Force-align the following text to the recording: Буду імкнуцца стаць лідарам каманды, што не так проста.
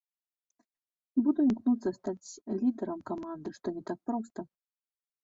Буду 1.27 1.39
імкнуцца 1.47 1.89
стаць 1.97 2.29
лідарам 2.63 2.99
каманды, 3.11 3.49
што 3.59 3.67
не 3.77 3.83
так 3.91 3.99
проста. 4.13 4.39